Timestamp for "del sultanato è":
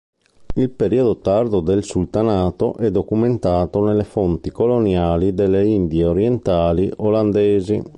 1.59-2.89